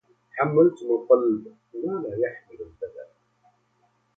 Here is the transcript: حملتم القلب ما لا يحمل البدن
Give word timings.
حملتم 0.37 0.85
القلب 0.85 1.55
ما 1.73 1.91
لا 2.07 2.17
يحمل 2.29 2.55
البدن 2.59 3.09